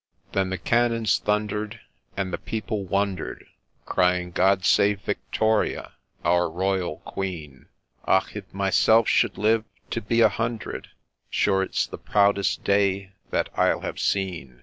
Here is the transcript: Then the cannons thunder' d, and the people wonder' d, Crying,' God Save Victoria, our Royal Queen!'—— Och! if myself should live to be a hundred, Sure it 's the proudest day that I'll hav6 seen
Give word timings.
Then 0.31 0.49
the 0.49 0.57
cannons 0.57 1.19
thunder' 1.19 1.67
d, 1.67 1.77
and 2.17 2.33
the 2.33 2.39
people 2.39 2.85
wonder' 2.85 3.35
d, 3.35 3.45
Crying,' 3.85 4.31
God 4.31 4.65
Save 4.65 5.01
Victoria, 5.01 5.91
our 6.25 6.49
Royal 6.49 6.97
Queen!'—— 7.05 7.67
Och! 8.07 8.35
if 8.35 8.51
myself 8.51 9.07
should 9.07 9.37
live 9.37 9.63
to 9.91 10.01
be 10.01 10.21
a 10.21 10.27
hundred, 10.27 10.87
Sure 11.29 11.61
it 11.61 11.75
's 11.75 11.85
the 11.85 11.99
proudest 11.99 12.63
day 12.63 13.11
that 13.29 13.49
I'll 13.55 13.81
hav6 13.81 13.99
seen 13.99 14.59